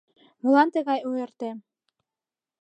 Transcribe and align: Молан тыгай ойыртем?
Молан 0.41 0.67
тыгай 0.73 0.99
ойыртем? 1.09 1.57